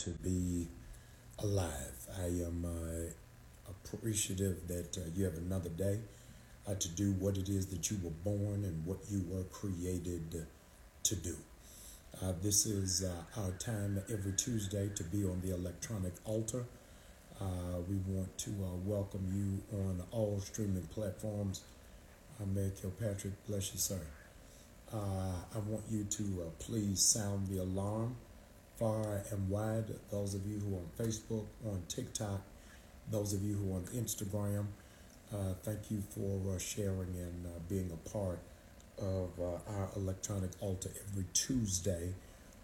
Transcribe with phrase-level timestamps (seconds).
[0.00, 0.66] to be
[1.40, 2.08] alive.
[2.18, 5.98] I am uh, appreciative that uh, you have another day
[6.66, 10.46] uh, to do what it is that you were born and what you were created
[11.02, 11.36] to do.
[12.22, 16.64] Uh, this is uh, our time every Tuesday to be on the electronic altar.
[17.38, 18.50] Uh, we want to
[18.84, 21.62] welcome you on all streaming platforms.
[22.54, 24.00] Mayor Kilpatrick, bless you, sir.
[24.92, 28.16] I want you to please sound the alarm
[28.80, 29.84] far and wide.
[30.10, 32.40] Those of you who are on Facebook, on TikTok,
[33.10, 34.66] those of you who are on Instagram,
[35.32, 38.40] uh, thank you for uh, sharing and uh, being a part
[38.98, 42.14] of uh, our electronic altar every Tuesday.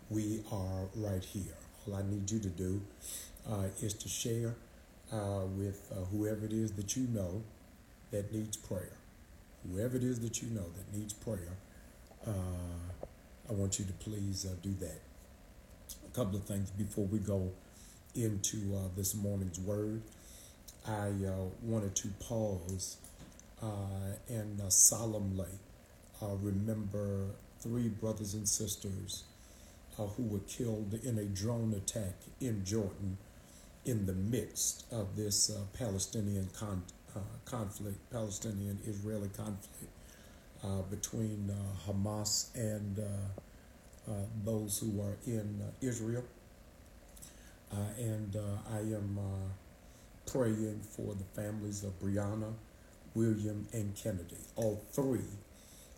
[0.09, 1.55] We are right here.
[1.87, 2.81] All I need you to do
[3.49, 4.55] uh, is to share
[5.13, 7.43] uh, with whoever it is that you know
[8.11, 8.97] that needs prayer.
[9.71, 11.57] Whoever it is that you know that needs prayer,
[12.27, 15.01] I want you to please do that
[16.17, 17.53] couple of things before we go
[18.15, 20.01] into uh, this morning's word.
[20.89, 22.97] I uh, wanted to pause
[23.63, 23.67] uh,
[24.27, 25.51] and uh, solemnly
[26.23, 27.27] uh, remember
[27.61, 29.25] three brothers and sisters
[29.99, 33.19] who were killed in a drone attack in Jordan
[33.85, 36.83] in the midst of this Palestinian con-
[37.45, 39.85] conflict, Palestinian Israeli conflict
[40.91, 41.51] between
[41.87, 43.01] Hamas and
[44.45, 46.25] those who are in uh, Israel.
[47.73, 48.37] Uh, and
[48.73, 49.19] I am
[50.25, 52.53] praying for the families of Brianna,
[53.15, 54.37] William, and Kennedy.
[54.55, 55.31] All three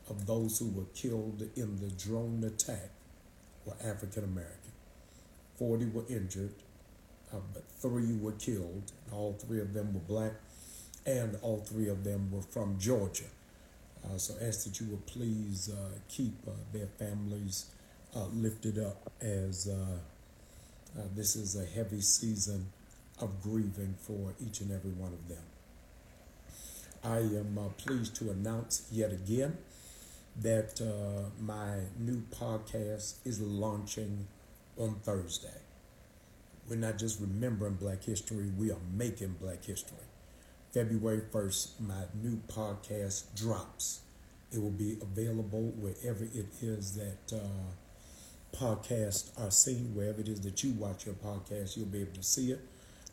[0.09, 2.91] of those who were killed in the drone attack
[3.65, 4.73] were African American.
[5.59, 6.55] 40 were injured,
[7.33, 8.93] uh, but three were killed.
[9.13, 10.35] All three of them were black,
[11.05, 13.25] and all three of them were from Georgia.
[14.05, 16.35] Uh, so ask that you will please uh, keep
[16.73, 17.67] their families
[18.17, 22.67] uh, lifted up as uh, uh, this is a heavy season
[23.21, 25.43] of grieving for each and every one of them.
[27.05, 29.59] I am uh, pleased to announce yet again
[30.41, 34.27] that uh, my new podcast is launching
[34.77, 35.61] on Thursday.
[36.69, 39.99] We're not just remembering Black history, we are making Black history.
[40.73, 44.01] February 1st, my new podcast drops.
[44.53, 47.73] It will be available wherever it is that uh,
[48.53, 52.23] podcasts are seen, wherever it is that you watch your podcast, you'll be able to
[52.23, 52.61] see it.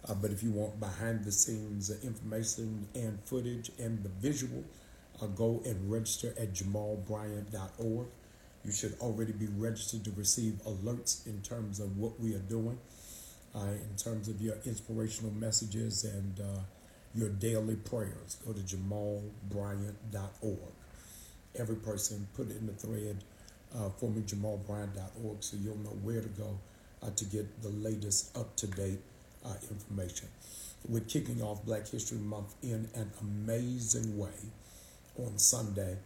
[0.08, 4.64] Uh, but if you want behind the scenes information and footage and the visual,
[5.22, 8.08] uh, go and register at jamalbryant.org.
[8.64, 12.80] You should already be registered to receive alerts in terms of what we are doing,
[13.56, 16.60] uh, in terms of your inspirational messages and uh,
[17.14, 18.38] your daily prayers.
[18.46, 20.74] Go to jamalbryant.org.
[21.56, 23.24] Every person, put it in the thread
[23.76, 26.58] uh, for me, jamalbryant.org, so you'll know where to go
[27.04, 29.00] uh, to get the latest up to date
[29.46, 30.28] uh, information.
[30.88, 34.52] We're kicking off Black History Month in an amazing way
[35.18, 35.98] on Sunday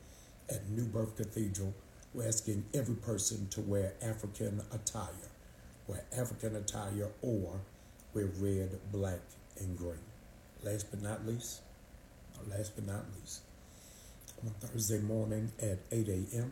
[0.49, 1.73] at New Birth Cathedral.
[2.13, 5.29] We're asking every person to wear African attire,
[5.87, 7.61] wear African attire or
[8.13, 9.19] wear red, black,
[9.59, 9.99] and green.
[10.63, 11.61] Last but not least,
[12.49, 13.41] last but not least,
[14.43, 16.51] on Thursday morning at 8 a.m.,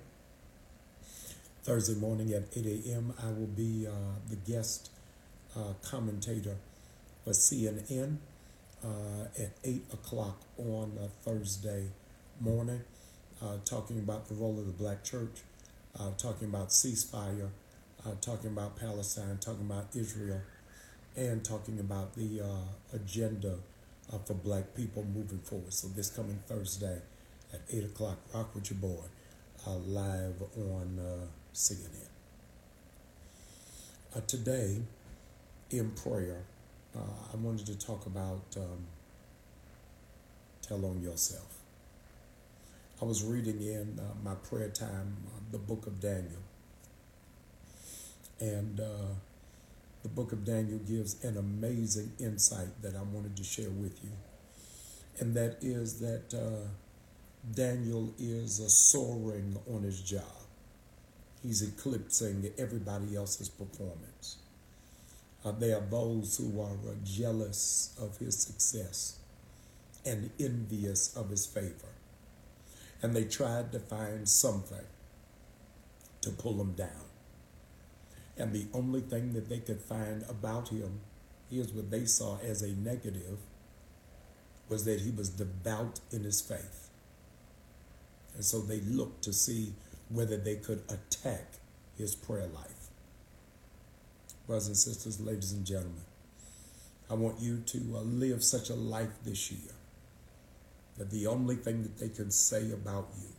[1.67, 3.91] Thursday morning at 8 a.m., I will be uh,
[4.29, 4.89] the guest
[5.53, 6.55] uh, commentator
[7.25, 8.19] for CNN
[8.85, 8.87] uh,
[9.37, 11.87] at 8 o'clock on Thursday
[12.39, 12.79] morning,
[13.43, 15.41] uh, talking about the role of the black church,
[15.99, 17.49] uh, talking about ceasefire,
[18.05, 20.39] uh, talking about Palestine, talking about Israel,
[21.17, 22.41] and talking about the
[22.93, 23.57] agenda
[24.25, 25.73] for black people moving forward.
[25.73, 27.01] So this coming Thursday
[27.53, 29.03] at 8 o'clock, rock with your boy,
[29.65, 32.05] live on CNN.
[34.15, 34.77] Uh, today,
[35.71, 36.43] in prayer,
[36.95, 36.99] uh,
[37.33, 38.85] I wanted to talk about um,
[40.61, 41.57] tell on yourself.
[43.01, 46.43] I was reading in uh, my prayer time uh, the book of Daniel.
[48.39, 49.15] And uh,
[50.03, 54.11] the book of Daniel gives an amazing insight that I wanted to share with you.
[55.17, 56.67] And that is that uh,
[57.55, 58.61] Daniel is
[58.91, 60.46] soaring on his job
[61.47, 64.35] he's eclipsing everybody else's performance.
[65.45, 69.19] Uh, there are those who are uh, jealous of his success
[70.05, 71.93] and envious of his favor.
[73.01, 74.85] And they tried to find something
[76.19, 77.07] to pull him down.
[78.37, 80.99] And the only thing that they could find about him,
[81.49, 83.37] here's what they saw as a negative,
[84.67, 86.89] was that he was devout in his faith.
[88.35, 89.71] And so they looked to see
[90.09, 91.45] whether they could attack
[91.97, 92.89] his prayer life.
[94.45, 96.03] brothers and sisters, ladies and gentlemen,
[97.09, 99.73] I want you to uh, live such a life this year
[100.97, 103.29] that the only thing that they can say about you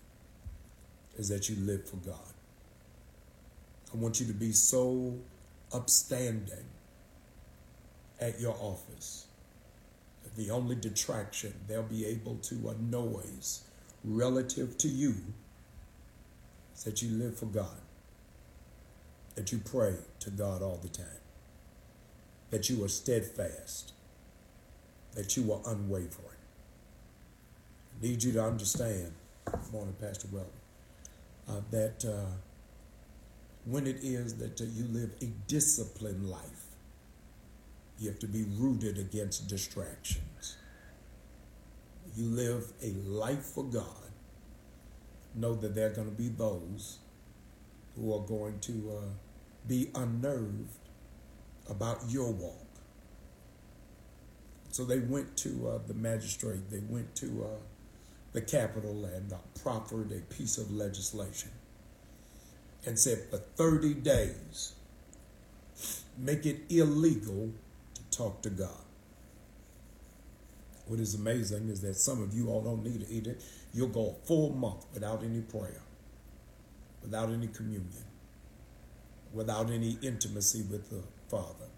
[1.17, 2.35] is that you live for God.
[3.93, 5.19] I want you to be so
[5.73, 6.67] upstanding
[8.21, 9.27] at your office
[10.23, 13.63] that the only detraction they'll be able to noise
[14.05, 15.15] relative to you
[16.85, 17.81] that you live for God,
[19.35, 21.07] that you pray to God all the time,
[22.51, 23.93] that you are steadfast,
[25.15, 26.27] that you are unwavering.
[27.99, 29.13] I need you to understand,
[29.73, 30.51] morning, Pastor Weldon,
[31.49, 32.31] uh, that uh,
[33.65, 36.67] when it is that uh, you live a disciplined life,
[37.99, 40.57] you have to be rooted against distractions.
[42.17, 44.08] You live a life for God.
[45.35, 46.99] Know that there are going to be those
[47.97, 49.09] who are going to uh,
[49.67, 50.71] be unnerved
[51.69, 52.55] about your walk.
[54.71, 57.59] So they went to uh, the magistrate, they went to uh,
[58.33, 59.33] the Capitol and
[59.63, 61.51] proffered a piece of legislation
[62.87, 64.75] and said for 30 days,
[66.17, 67.51] make it illegal
[67.95, 68.85] to talk to God.
[70.87, 73.43] What is amazing is that some of you all don't need to eat it.
[73.73, 75.83] You'll go a full month without any prayer,
[77.03, 78.05] without any communion,
[79.33, 81.69] without any intimacy with the Father.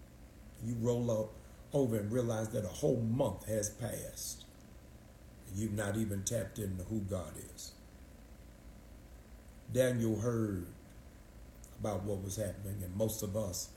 [0.65, 1.29] You roll up
[1.73, 4.45] over and realize that a whole month has passed.
[5.49, 7.71] And you've not even tapped into who God is.
[9.73, 10.65] Daniel heard
[11.79, 13.69] about what was happening, and most of us,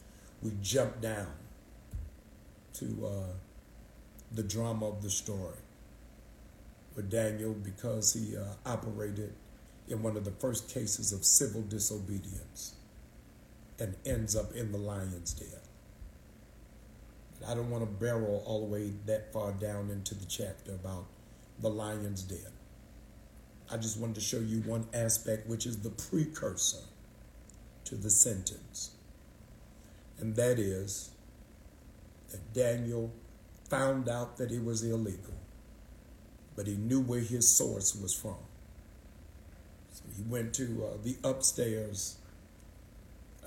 [0.43, 1.33] we jumped down
[2.75, 3.33] to uh,
[4.33, 5.64] the drama of the story
[6.95, 9.33] with Daniel because he uh, operated
[9.89, 12.75] in one of the first cases of civil disobedience
[13.79, 15.49] and ends up in the lion's den.
[17.47, 21.07] I don't want to barrel all the way that far down into the chapter about
[21.61, 22.39] the lion's den.
[23.71, 26.85] I just wanted to show you one aspect, which is the precursor
[27.85, 28.93] to the sentence.
[30.19, 31.11] And that is
[32.31, 33.13] that Daniel
[33.69, 35.35] found out that it was illegal,
[36.57, 38.37] but he knew where his source was from.
[39.93, 42.17] So he went to uh, the upstairs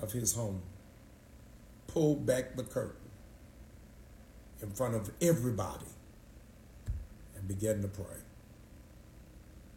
[0.00, 0.62] of his home,
[1.86, 3.10] pulled back the curtain
[4.60, 5.86] in front of everybody,
[7.36, 8.04] and began to pray.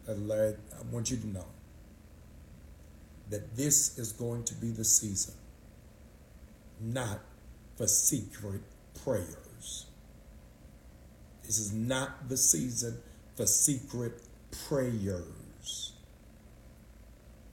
[0.08, 0.14] I
[0.90, 1.46] want you to know
[3.30, 5.34] that this is going to be the season,
[6.80, 7.20] not
[7.76, 8.60] for secret
[9.04, 9.86] prayers.
[11.44, 12.98] This is not the season
[13.42, 14.22] for secret
[14.68, 15.94] prayers.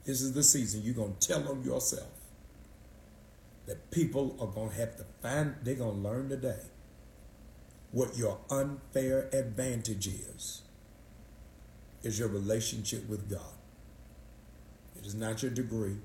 [0.04, 2.12] This is the season you're going to tell them yourself
[3.66, 6.62] that people are going to have to find, they're going to learn today
[7.90, 10.62] what your unfair advantage is,
[12.04, 13.58] is your relationship with God.
[14.96, 15.96] It is not your degree.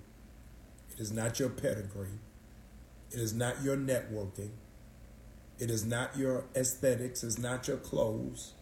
[0.94, 2.18] It is not your pedigree.
[3.12, 4.50] It is not your networking.
[5.60, 7.24] It is not your aesthetics.
[7.24, 8.55] It's not your clothes.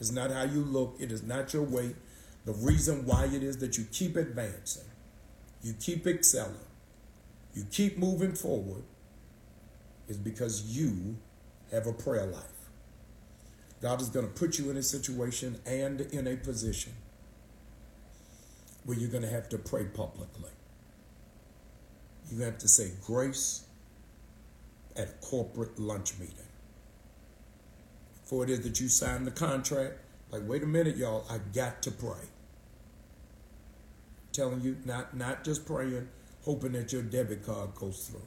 [0.00, 0.96] It's not how you look.
[0.98, 1.96] It is not your weight.
[2.44, 4.84] The reason why it is that you keep advancing,
[5.62, 6.54] you keep excelling,
[7.54, 8.82] you keep moving forward
[10.08, 11.16] is because you
[11.70, 12.44] have a prayer life.
[13.80, 16.92] God is going to put you in a situation and in a position
[18.84, 20.50] where you're going to have to pray publicly.
[22.30, 23.64] To have to say grace
[24.96, 26.43] at a corporate lunch meeting.
[28.24, 29.94] For it is that you sign the contract,
[30.30, 32.26] like, wait a minute, y'all, I got to pray.
[34.32, 36.08] telling you, not, not just praying,
[36.44, 38.26] hoping that your debit card goes through,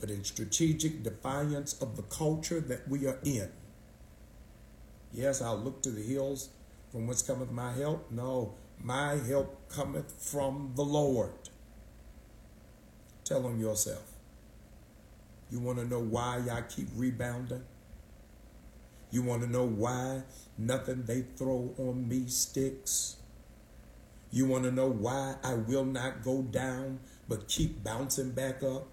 [0.00, 3.50] but in strategic defiance of the culture that we are in.
[5.12, 6.50] Yes, I'll look to the hills
[6.90, 8.10] from whence cometh my help.
[8.10, 11.32] No, my help cometh from the Lord.
[13.24, 14.12] Tell them yourself.
[15.50, 17.62] You want to know why I keep rebounding?
[19.14, 20.24] You want to know why
[20.58, 23.14] nothing they throw on me sticks?
[24.32, 28.88] You want to know why I will not go down but keep bouncing back up?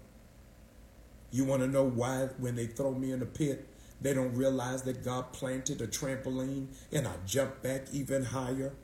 [1.32, 3.66] You want to know why when they throw me in a pit,
[4.00, 8.74] they don't realize that God planted a trampoline and I jump back even higher?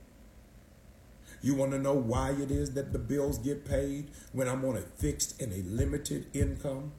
[1.41, 4.77] You want to know why it is that the bills get paid when I'm on
[4.77, 6.91] a fixed and a limited income?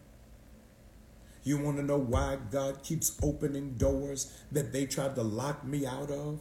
[1.50, 5.84] You want to know why God keeps opening doors that they tried to lock me
[5.84, 6.40] out of?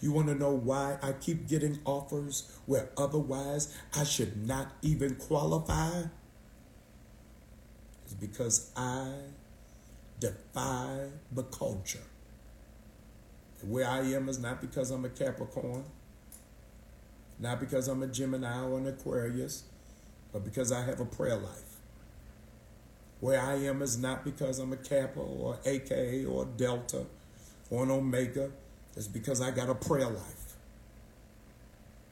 [0.00, 5.14] You want to know why I keep getting offers where otherwise I should not even
[5.14, 6.02] qualify?
[8.06, 9.12] It's because I
[10.18, 12.08] defy the culture.
[13.62, 15.84] Where I am is not because I'm a Capricorn,
[17.38, 19.62] not because I'm a Gemini or an Aquarius,
[20.32, 21.75] but because I have a prayer life.
[23.20, 27.06] Where I am is not because I'm a Kappa or AK or Delta
[27.70, 28.50] or an Omega.
[28.96, 30.54] It's because I got a prayer life.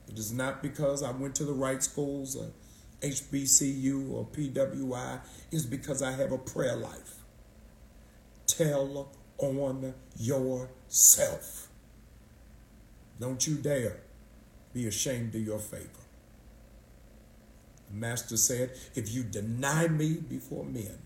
[0.09, 2.51] It is not because I went to the right schools uh, or
[3.01, 5.21] HBCU or PWI.
[5.51, 7.17] It's because I have a prayer life.
[8.47, 9.09] Tell
[9.39, 11.69] on yourself.
[13.21, 14.01] Don't you dare
[14.73, 16.04] be ashamed of your favor.
[17.91, 20.99] The Master said, If you deny me before men,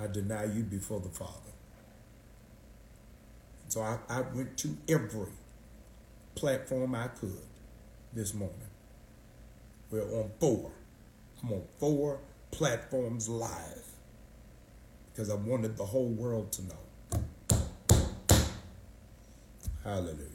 [0.00, 1.32] I deny you before the Father.
[3.68, 5.28] So I, I went to every
[6.34, 7.36] platform I could
[8.12, 8.56] this morning.
[9.90, 10.72] We're on four.
[11.42, 13.84] I'm on four platforms live
[15.12, 16.78] because I wanted the whole world to know.
[19.84, 20.26] Hallelujah.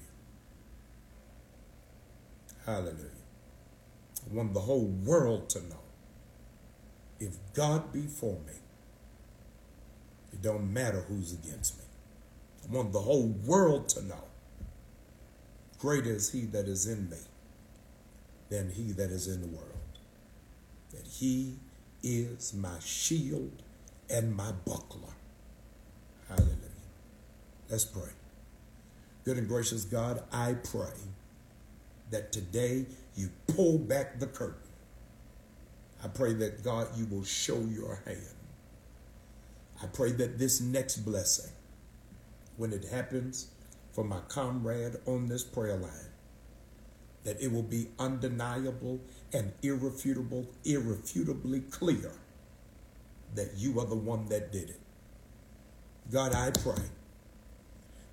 [2.65, 3.24] Hallelujah.
[4.29, 5.79] I wanted the whole world to know.
[7.19, 8.53] If God be for me,
[10.33, 11.85] it don't matter who's against me.
[12.63, 14.23] I want the whole world to know.
[15.77, 17.17] Greater is he that is in me
[18.49, 19.69] than he that is in the world.
[20.91, 21.59] That he
[22.03, 23.63] is my shield
[24.09, 25.13] and my buckler.
[26.27, 26.59] Hallelujah.
[27.69, 28.11] Let's pray.
[29.23, 30.93] Good and gracious God, I pray
[32.11, 32.85] that today
[33.15, 34.61] you pull back the curtain.
[36.03, 38.19] I pray that God, you will show your hand.
[39.81, 41.51] I pray that this next blessing,
[42.57, 43.47] when it happens
[43.91, 45.91] for my comrade on this prayer line,
[47.23, 49.01] that it will be undeniable
[49.33, 52.11] and irrefutable, irrefutably clear
[53.33, 54.79] that you are the one that did it.
[56.11, 56.83] God, I pray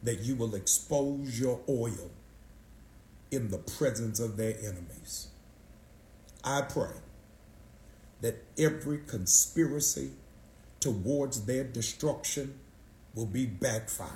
[0.03, 2.11] that you will expose your oil
[3.33, 5.29] in the presence of their enemies.
[6.45, 6.95] I pray
[8.21, 10.13] that every conspiracy
[10.81, 12.59] towards their destruction
[13.15, 14.11] will be backfired.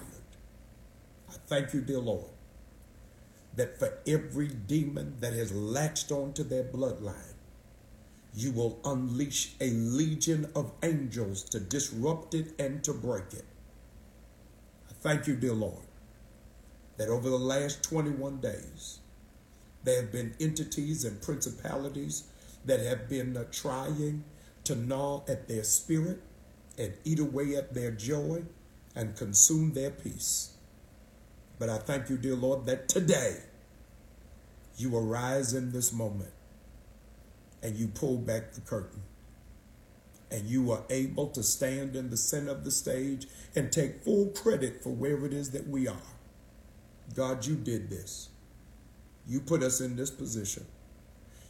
[1.29, 2.31] I thank you, dear Lord,
[3.57, 7.35] that for every demon that has latched onto their bloodline,
[8.35, 13.47] you will unleash a legion of angels to disrupt it and to break it.
[14.91, 15.87] I thank you, dear Lord,
[16.99, 19.01] that over the last 21 days,
[19.87, 22.25] there have been entities and principalities
[22.65, 24.25] that have been uh, trying
[24.65, 26.21] to gnaw at their spirit
[26.77, 28.43] and eat away at their joy
[28.97, 30.57] and consume their peace.
[31.61, 33.37] But I thank you, dear Lord, that today
[34.77, 36.33] you arise in this moment
[37.63, 39.03] and you pull back the curtain
[40.33, 44.27] and you are able to stand in the center of the stage and take full
[44.27, 45.97] credit for where it is that we are.
[47.15, 48.31] God, you did this.
[49.27, 50.65] You put us in this position.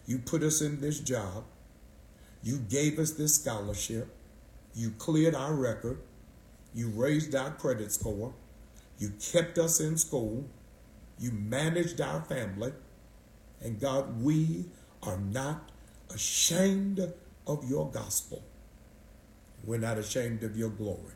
[0.07, 1.45] You put us in this job.
[2.43, 4.09] You gave us this scholarship.
[4.75, 5.99] You cleared our record.
[6.75, 8.35] You raised our credit score.
[8.99, 10.49] You kept us in school.
[11.19, 12.73] You managed our family.
[13.61, 14.67] And God, we
[15.03, 15.71] are not
[16.13, 17.01] ashamed
[17.47, 18.43] of your gospel.
[19.65, 21.15] We're not ashamed of your glory.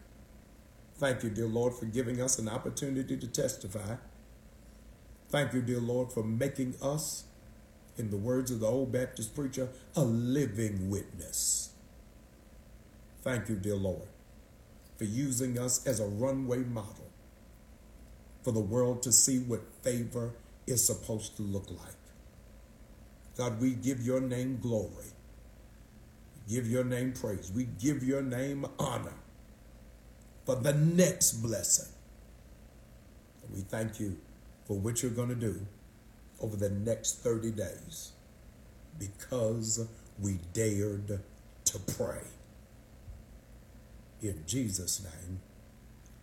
[0.97, 3.97] Thank you, dear Lord, for giving us an opportunity to testify
[5.31, 7.25] Thank you, dear Lord, for making us,
[7.97, 11.71] in the words of the old Baptist preacher, a living witness.
[13.23, 14.09] Thank you, dear Lord,
[14.99, 17.11] for using us as a runway model
[18.43, 20.33] for the world to see what favor
[20.67, 21.95] is supposed to look like.
[23.37, 25.13] God, we give your name glory.
[26.49, 27.53] Give your name praise.
[27.55, 29.15] We give your name honor
[30.45, 31.93] for the next blessing.
[33.55, 34.19] We thank you
[34.71, 35.67] for what you're going to do
[36.41, 38.13] over the next 30 days
[39.01, 39.85] because
[40.21, 41.19] we dared
[41.65, 42.23] to pray.
[44.23, 45.41] In Jesus' name,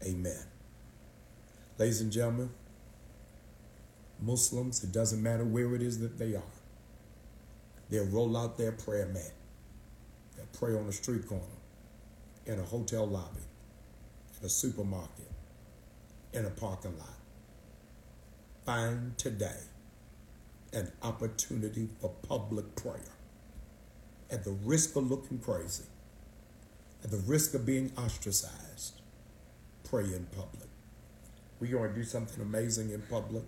[0.01, 0.45] amen.
[1.77, 2.49] Ladies and gentlemen,
[4.21, 6.53] Muslims, it doesn't matter where it is that they are,
[7.89, 9.33] they'll roll out their prayer mat.
[10.37, 11.43] They'll pray on a street corner,
[12.45, 13.41] in a hotel lobby,
[14.39, 15.31] in a supermarket,
[16.31, 17.16] in a parking lot
[18.67, 19.61] find today
[20.73, 23.13] an opportunity for public prayer
[24.29, 25.85] at the risk of looking crazy,
[27.01, 28.99] at the risk of being ostracized,
[29.89, 30.67] pray in public.
[31.61, 33.43] We're going to do something amazing in public,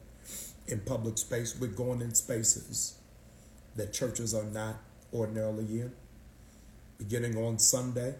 [0.69, 1.53] in public space.
[1.59, 2.95] We're going in spaces
[3.75, 4.77] that churches are not
[5.13, 5.91] ordinarily in.
[6.97, 8.15] beginning on Sunday.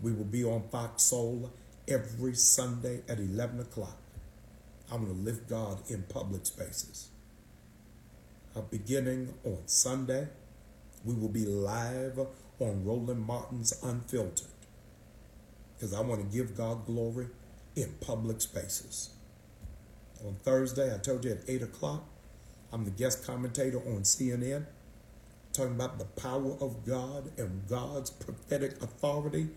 [0.00, 1.52] We will be on Fox Soul
[1.86, 3.98] every Sunday at 11 o'clock.
[4.92, 7.08] I'm going to lift God in public spaces.
[8.56, 10.28] Uh, beginning on Sunday,
[11.04, 12.18] we will be live
[12.60, 14.46] on Roland Martin's Unfiltered
[15.74, 17.28] because I want to give God glory
[17.74, 19.10] in public spaces.
[20.24, 22.04] On Thursday, I told you at 8 o'clock,
[22.72, 24.66] I'm the guest commentator on CNN
[25.52, 29.48] talking about the power of God and God's prophetic authority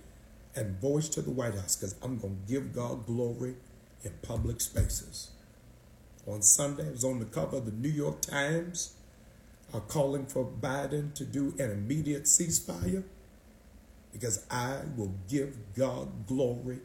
[0.55, 3.55] and voice to the White House because I'm going to give God glory
[4.07, 5.31] in public spaces.
[6.25, 8.95] On Sunday, I was on the cover of the New York Times
[9.73, 13.03] uh, calling for Biden to do an immediate ceasefire
[14.11, 16.79] because I will give God glory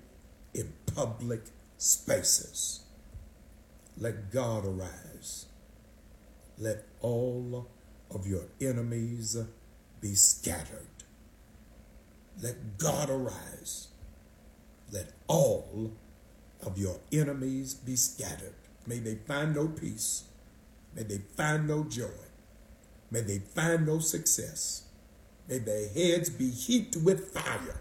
[0.54, 1.42] in public
[1.78, 2.80] spaces.
[3.98, 5.46] Let God arise.
[6.58, 7.68] Let all
[8.10, 9.36] of your enemies
[10.00, 10.86] be scattered.
[12.42, 13.88] Let God arise.
[14.90, 15.92] Let all
[16.64, 18.54] of your enemies be scattered.
[18.86, 20.24] May they find no peace.
[20.94, 22.06] May they find no joy.
[23.10, 24.84] May they find no success.
[25.48, 27.80] May their heads be heaped with fire.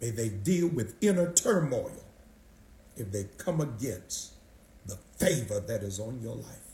[0.00, 2.04] May they deal with inner turmoil
[2.96, 4.32] if they come against
[4.86, 6.68] the favor that is on your life.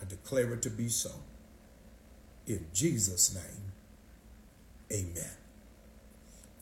[0.00, 1.10] I declare it to be so.
[2.46, 3.72] In Jesus' name,
[4.92, 5.30] amen.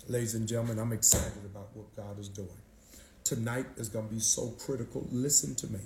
[0.08, 2.48] Ladies and gentlemen, I'm excited about what God is doing.
[3.28, 5.06] Tonight is going to be so critical.
[5.12, 5.80] Listen to me.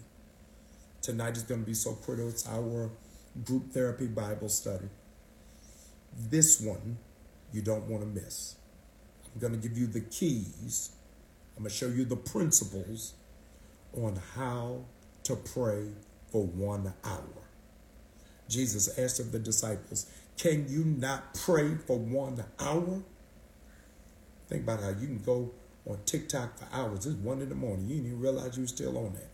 [1.01, 2.29] Tonight is going to be so critical.
[2.29, 2.89] It's our
[3.45, 4.87] group therapy Bible study.
[6.17, 6.99] This one
[7.53, 8.55] you don't want to miss.
[9.35, 10.93] I'm going to give you the keys.
[11.57, 13.15] I'm going to show you the principles
[13.93, 14.85] on how
[15.25, 15.89] to pray
[16.31, 17.49] for one hour.
[18.49, 20.07] Jesus asked of the disciples,
[20.39, 23.03] Can you not pray for one hour?
[24.49, 25.51] Think about how you can go
[25.87, 27.07] on TikTok for hours.
[27.07, 27.89] It's one in the morning.
[27.89, 29.31] You didn't even realize you were still on there.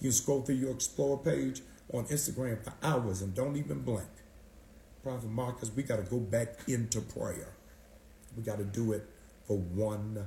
[0.00, 1.62] You scroll through your Explore page
[1.92, 4.08] on Instagram for hours and don't even blink.
[5.02, 7.52] Prophet Marcus, we got to go back into prayer.
[8.36, 9.06] We got to do it
[9.46, 10.26] for one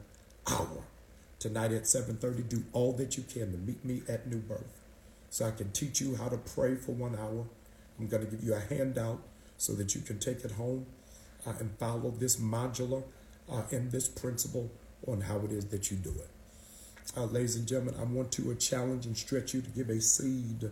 [0.49, 0.83] hour.
[1.39, 4.81] Tonight at 7.30, do all that you can to meet me at New Birth
[5.29, 7.45] so I can teach you how to pray for one hour.
[7.99, 9.21] I'm going to give you a handout
[9.57, 10.85] so that you can take it home
[11.45, 13.03] uh, and follow this modular
[13.51, 14.71] uh, and this principle
[15.07, 16.29] on how it is that you do it.
[17.15, 20.01] Uh, ladies and gentlemen, I want to uh, challenge and stretch you to give a
[20.01, 20.69] seed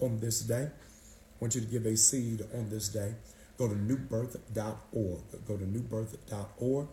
[0.00, 0.68] on this day.
[0.70, 3.14] I want you to give a seed on this day.
[3.58, 5.20] Go to newbirth.org.
[5.46, 6.88] Go to newbirth.org.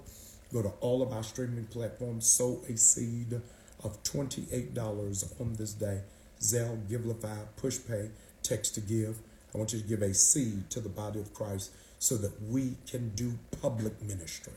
[0.54, 2.28] Go to all of our streaming platforms.
[2.28, 3.42] Sow a seed
[3.84, 6.02] of $28 on this day.
[6.40, 8.10] Zelle, Givelify, PushPay,
[8.44, 9.18] Text to Give.
[9.54, 12.76] I want you to give a seed to the body of Christ so that we
[12.88, 14.54] can do public ministry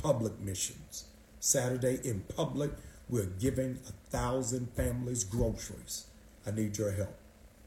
[0.00, 1.04] public missions.
[1.40, 2.70] Saturday in public,
[3.08, 6.06] we're giving a thousand families groceries.
[6.46, 7.16] I need your help.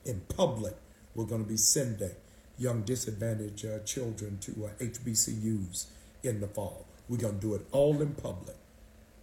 [0.06, 0.76] In public,
[1.16, 2.12] we're going to be sending
[2.58, 5.88] young disadvantaged uh, children to uh, HBCUs
[6.24, 6.86] in the fall.
[7.10, 8.56] We're going to do it all in public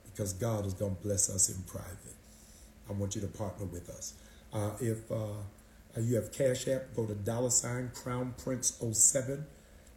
[0.04, 2.16] because God is going to bless us in private.
[2.88, 4.14] I want you to partner with us.
[4.52, 5.38] Uh, if uh,
[5.96, 9.46] you have Cash App, go to dollar sign Crown Prince 07,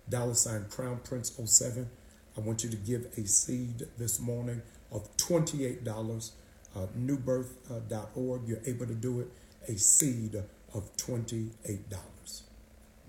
[0.08, 1.90] dollar sign Crown Prince 07
[2.36, 6.32] I want you to give a seed this morning of $28.
[6.76, 9.28] Uh, newbirth.org, you're able to do it.
[9.68, 10.36] A seed
[10.74, 11.52] of $28.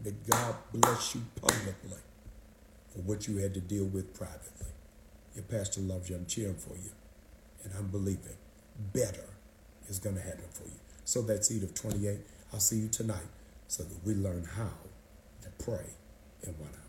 [0.05, 1.99] May God bless you publicly
[2.91, 4.67] for what you had to deal with privately.
[5.35, 6.17] Your pastor loves you.
[6.17, 6.91] I'm cheering for you.
[7.65, 8.37] And I'm believing
[8.93, 9.25] better
[9.89, 10.79] is going to happen for you.
[11.05, 12.19] So that seed of 28,
[12.53, 13.27] I'll see you tonight
[13.69, 14.71] so that we learn how
[15.43, 15.87] to pray
[16.43, 16.84] in one hour.